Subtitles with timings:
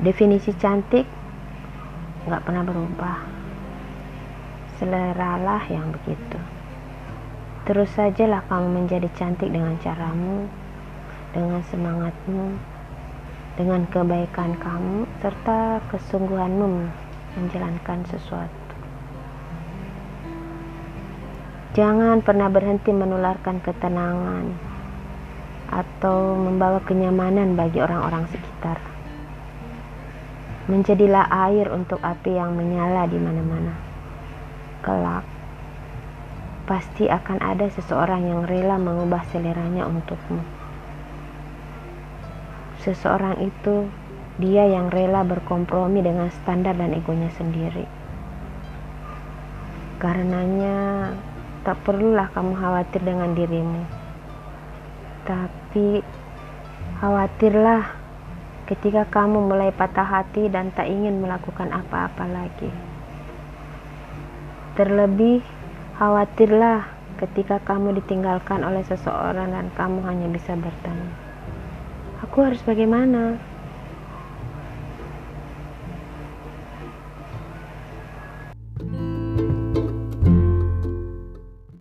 [0.00, 1.04] Definisi cantik
[2.24, 3.20] nggak pernah berubah.
[4.80, 6.40] Seleralah yang begitu.
[7.68, 10.48] Terus sajalah kamu menjadi cantik dengan caramu,
[11.36, 12.56] dengan semangatmu,
[13.60, 16.88] dengan kebaikan kamu, serta kesungguhanmu
[17.36, 18.72] menjalankan sesuatu.
[21.76, 24.48] Jangan pernah berhenti menularkan ketenangan
[25.70, 28.89] atau membawa kenyamanan bagi orang-orang sekitar.
[30.68, 33.72] Menjadilah air untuk api yang menyala di mana-mana.
[34.84, 35.24] Kelak,
[36.68, 40.40] pasti akan ada seseorang yang rela mengubah seleranya untukmu.
[42.80, 43.88] Seseorang itu
[44.40, 47.84] dia yang rela berkompromi dengan standar dan egonya sendiri.
[50.00, 51.12] Karenanya,
[51.60, 53.84] tak perlulah kamu khawatir dengan dirimu.
[55.28, 56.00] Tapi
[57.04, 57.99] khawatirlah
[58.70, 62.70] ketika kamu mulai patah hati dan tak ingin melakukan apa-apa lagi.
[64.78, 65.42] Terlebih
[65.98, 66.86] khawatirlah
[67.18, 71.10] ketika kamu ditinggalkan oleh seseorang dan kamu hanya bisa bertanya,
[72.22, 73.49] "Aku harus bagaimana?"